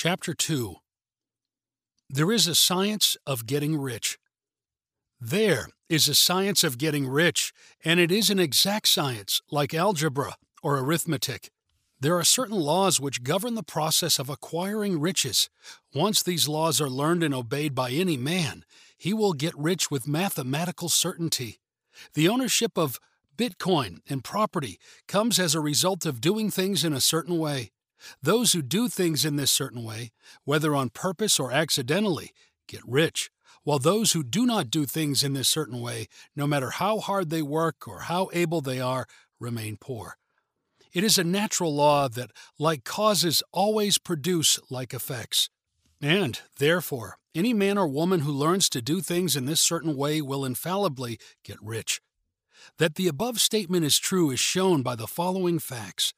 [0.00, 0.76] Chapter 2
[2.08, 4.16] There is a science of getting rich.
[5.20, 7.52] There is a science of getting rich,
[7.84, 11.50] and it is an exact science, like algebra or arithmetic.
[11.98, 15.50] There are certain laws which govern the process of acquiring riches.
[15.92, 18.64] Once these laws are learned and obeyed by any man,
[18.96, 21.58] he will get rich with mathematical certainty.
[22.14, 23.00] The ownership of
[23.36, 24.78] Bitcoin and property
[25.08, 27.72] comes as a result of doing things in a certain way.
[28.22, 30.12] Those who do things in this certain way,
[30.44, 32.32] whether on purpose or accidentally,
[32.66, 33.30] get rich,
[33.64, 37.30] while those who do not do things in this certain way, no matter how hard
[37.30, 39.06] they work or how able they are,
[39.38, 40.16] remain poor.
[40.92, 45.50] It is a natural law that like causes always produce like effects.
[46.00, 50.22] And, therefore, any man or woman who learns to do things in this certain way
[50.22, 52.00] will infallibly get rich.
[52.78, 56.14] That the above statement is true is shown by the following facts.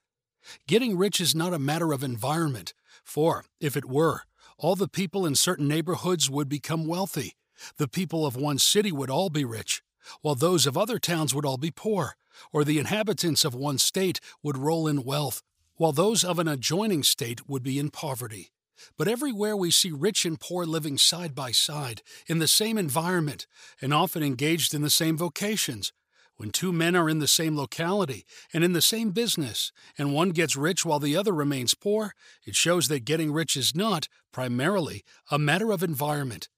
[0.66, 4.22] Getting rich is not a matter of environment, for, if it were,
[4.58, 7.34] all the people in certain neighborhoods would become wealthy.
[7.76, 9.82] The people of one city would all be rich,
[10.22, 12.16] while those of other towns would all be poor,
[12.52, 15.42] or the inhabitants of one state would roll in wealth,
[15.76, 18.52] while those of an adjoining state would be in poverty.
[18.96, 23.46] But everywhere we see rich and poor living side by side, in the same environment,
[23.80, 25.92] and often engaged in the same vocations.
[26.40, 28.24] When two men are in the same locality
[28.54, 32.14] and in the same business, and one gets rich while the other remains poor,
[32.46, 36.48] it shows that getting rich is not, primarily, a matter of environment.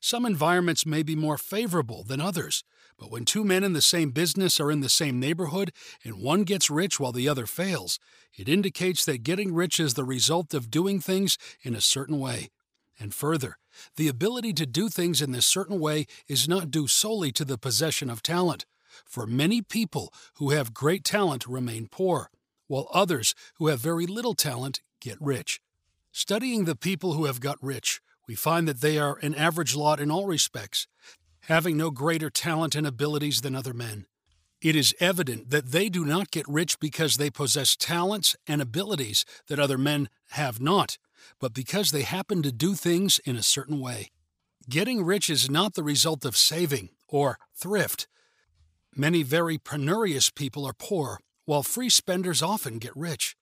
[0.00, 2.64] Some environments may be more favorable than others,
[2.98, 5.70] but when two men in the same business are in the same neighborhood
[6.02, 7.98] and one gets rich while the other fails,
[8.38, 12.48] it indicates that getting rich is the result of doing things in a certain way.
[12.98, 13.58] And further,
[13.96, 17.58] the ability to do things in this certain way is not due solely to the
[17.58, 18.64] possession of talent
[19.04, 22.30] for many people who have great talent remain poor,
[22.66, 25.60] while others who have very little talent get rich.
[26.12, 30.00] Studying the people who have got rich, we find that they are an average lot
[30.00, 30.86] in all respects,
[31.42, 34.06] having no greater talent and abilities than other men.
[34.60, 39.24] It is evident that they do not get rich because they possess talents and abilities
[39.48, 40.98] that other men have not,
[41.38, 44.10] but because they happen to do things in a certain way.
[44.68, 48.08] Getting rich is not the result of saving or thrift,
[48.98, 53.36] Many very penurious people are poor, while free spenders often get rich.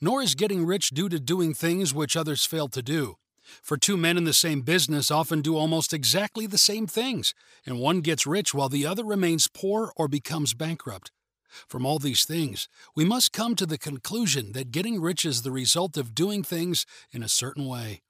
[0.00, 3.16] Nor is getting rich due to doing things which others fail to do.
[3.64, 7.34] For two men in the same business often do almost exactly the same things,
[7.66, 11.10] and one gets rich while the other remains poor or becomes bankrupt.
[11.66, 15.50] From all these things, we must come to the conclusion that getting rich is the
[15.50, 18.02] result of doing things in a certain way.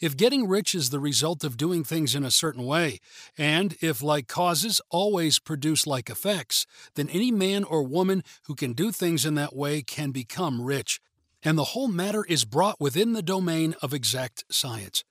[0.00, 3.00] If getting rich is the result of doing things in a certain way,
[3.36, 8.72] and if like causes always produce like effects, then any man or woman who can
[8.72, 11.00] do things in that way can become rich,
[11.42, 15.04] and the whole matter is brought within the domain of exact science.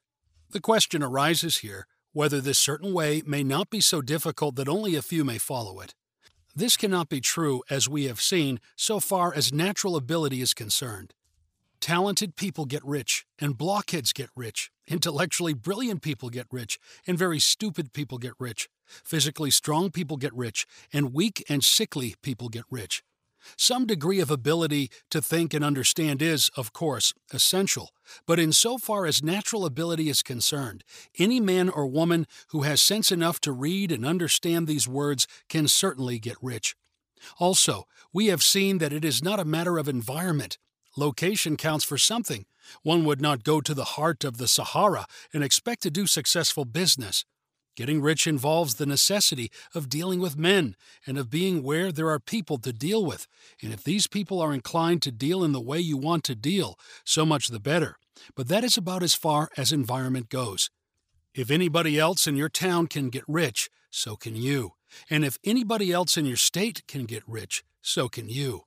[0.49, 4.95] The question arises here whether this certain way may not be so difficult that only
[4.95, 5.95] a few may follow it.
[6.55, 11.15] This cannot be true, as we have seen, so far as natural ability is concerned.
[11.83, 14.71] Talented people get rich, and blockheads get rich.
[14.87, 18.69] Intellectually brilliant people get rich, and very stupid people get rich.
[19.03, 23.03] Physically strong people get rich, and weak and sickly people get rich.
[23.57, 27.89] Some degree of ability to think and understand is, of course, essential,
[28.25, 30.85] but in so far as natural ability is concerned,
[31.19, 35.67] any man or woman who has sense enough to read and understand these words can
[35.67, 36.77] certainly get rich.
[37.39, 40.57] Also, we have seen that it is not a matter of environment,
[40.95, 42.45] Location counts for something.
[42.83, 46.65] One would not go to the heart of the Sahara and expect to do successful
[46.65, 47.25] business.
[47.75, 50.75] Getting rich involves the necessity of dealing with men
[51.07, 53.27] and of being where there are people to deal with.
[53.63, 56.77] And if these people are inclined to deal in the way you want to deal,
[57.03, 57.97] so much the better.
[58.35, 60.69] But that is about as far as environment goes.
[61.33, 64.73] If anybody else in your town can get rich, so can you.
[65.09, 68.65] And if anybody else in your state can get rich, so can you.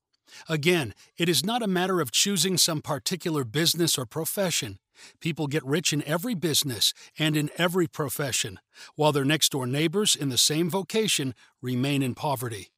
[0.48, 4.78] Again, it is not a matter of choosing some particular business or profession.
[5.20, 8.58] People get rich in every business and in every profession,
[8.94, 12.70] while their next door neighbors in the same vocation remain in poverty.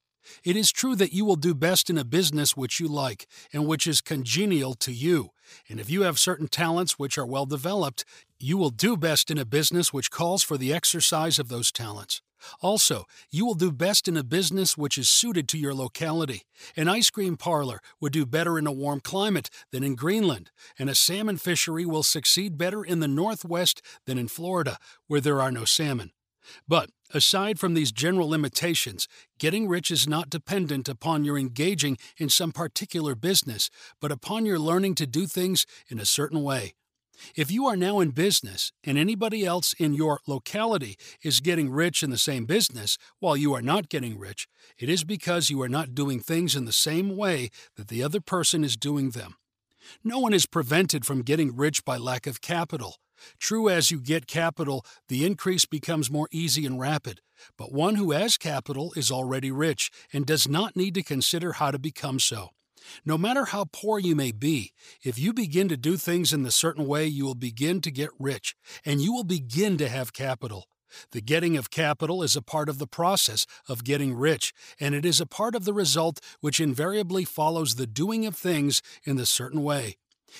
[0.45, 3.67] It is true that you will do best in a business which you like and
[3.67, 5.31] which is congenial to you.
[5.69, 8.05] And if you have certain talents which are well developed,
[8.39, 12.21] you will do best in a business which calls for the exercise of those talents.
[12.61, 16.43] Also, you will do best in a business which is suited to your locality.
[16.77, 20.89] An ice cream parlor would do better in a warm climate than in Greenland, and
[20.91, 25.53] a salmon fishery will succeed better in the Northwest than in Florida, where there are
[25.53, 26.13] no salmon.
[26.67, 29.07] But, aside from these general limitations,
[29.39, 33.71] getting rich is not dependent upon your engaging in some particular business,
[34.01, 36.75] but upon your learning to do things in a certain way.
[37.37, 42.03] If you are now in business and anybody else in your locality is getting rich
[42.03, 44.49] in the same business while you are not getting rich,
[44.79, 48.21] it is because you are not doing things in the same way that the other
[48.21, 49.37] person is doing them.
[50.05, 52.97] No one is prevented from getting rich by lack of capital.
[53.39, 57.21] True, as you get capital, the increase becomes more easy and rapid,
[57.57, 61.71] but one who has capital is already rich and does not need to consider how
[61.71, 62.51] to become so.
[63.05, 66.51] No matter how poor you may be, if you begin to do things in the
[66.51, 68.55] certain way, you will begin to get rich,
[68.85, 70.67] and you will begin to have capital.
[71.13, 75.05] The getting of capital is a part of the process of getting rich, and it
[75.05, 79.27] is a part of the result which invariably follows the doing of things in the
[79.27, 79.97] certain way.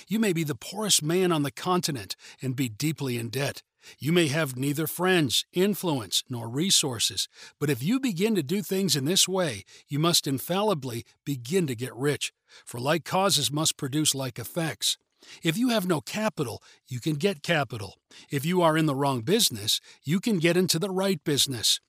[0.07, 3.63] You may be the poorest man on the continent and be deeply in debt.
[3.97, 7.27] You may have neither friends, influence, nor resources,
[7.59, 11.75] but if you begin to do things in this way, you must infallibly begin to
[11.75, 12.33] get rich,
[12.65, 14.97] for like causes must produce like effects.
[15.43, 17.95] If you have no capital, you can get capital.
[18.29, 21.79] If you are in the wrong business, you can get into the right business.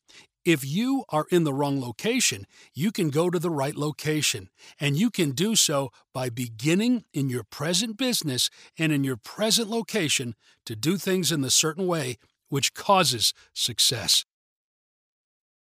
[0.44, 4.48] If you are in the wrong location, you can go to the right location,
[4.78, 8.48] and you can do so by beginning in your present business
[8.78, 10.34] and in your present location
[10.64, 12.16] to do things in the certain way
[12.48, 14.24] which causes success.